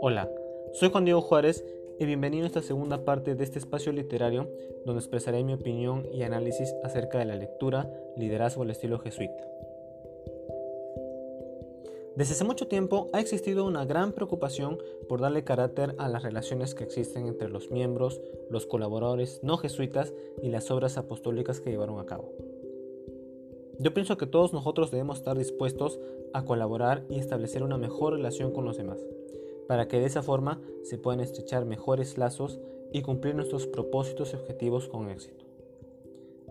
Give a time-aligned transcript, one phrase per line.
[0.00, 0.28] Hola,
[0.72, 1.64] soy Juan Diego Juárez
[2.00, 4.50] y bienvenido a esta segunda parte de este espacio literario
[4.84, 9.44] donde expresaré mi opinión y análisis acerca de la lectura, liderazgo al estilo jesuita.
[12.16, 14.78] Desde hace mucho tiempo ha existido una gran preocupación
[15.08, 18.20] por darle carácter a las relaciones que existen entre los miembros,
[18.50, 22.32] los colaboradores no jesuitas y las obras apostólicas que llevaron a cabo.
[23.78, 26.00] Yo pienso que todos nosotros debemos estar dispuestos
[26.32, 28.98] a colaborar y establecer una mejor relación con los demás,
[29.68, 32.58] para que de esa forma se puedan estrechar mejores lazos
[32.92, 35.44] y cumplir nuestros propósitos y objetivos con éxito.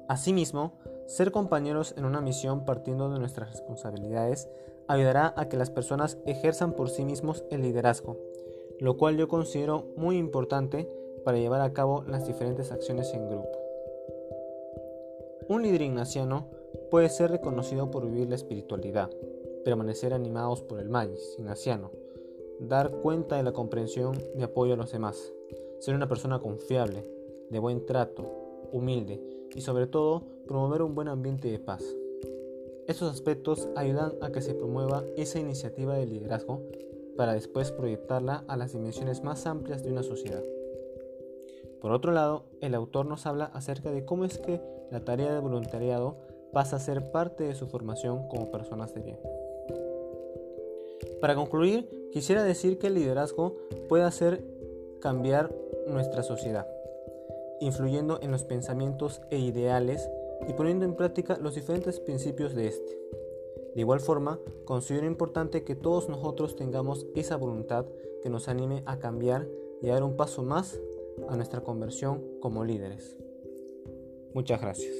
[0.08, 0.74] Asimismo,
[1.08, 4.48] ser compañeros en una misión partiendo de nuestras responsabilidades
[4.88, 8.18] ayudará a que las personas ejerzan por sí mismos el liderazgo,
[8.80, 10.88] lo cual yo considero muy importante
[11.24, 13.50] para llevar a cabo las diferentes acciones en grupo.
[15.48, 16.48] Un líder ignaciano
[16.90, 19.10] puede ser reconocido por vivir la espiritualidad,
[19.64, 21.92] permanecer animados por el magis ignaciano,
[22.60, 25.34] dar cuenta de la comprensión y apoyo a los demás,
[25.80, 27.10] ser una persona confiable,
[27.50, 28.26] de buen trato,
[28.72, 29.22] humilde
[29.54, 31.84] y sobre todo promover un buen ambiente de paz.
[32.88, 36.62] Estos aspectos ayudan a que se promueva esa iniciativa de liderazgo
[37.18, 40.44] para después proyectarla a las dimensiones más amplias de una sociedad.
[41.82, 45.40] Por otro lado, el autor nos habla acerca de cómo es que la tarea de
[45.40, 46.18] voluntariado
[46.56, 49.20] pasa a ser parte de su formación como personas de bien.
[51.20, 53.58] Para concluir, quisiera decir que el liderazgo
[53.90, 54.42] puede hacer
[55.02, 55.54] cambiar
[55.86, 56.66] nuestra sociedad,
[57.60, 60.10] influyendo en los pensamientos e ideales
[60.48, 62.98] y poniendo en práctica los diferentes principios de este.
[63.76, 67.86] De igual forma, considero importante que todos nosotros tengamos esa voluntad
[68.24, 69.46] que nos anime a cambiar
[69.82, 70.80] y a dar un paso más
[71.28, 73.18] a nuestra conversión como líderes.
[74.34, 74.94] Muchas gracias.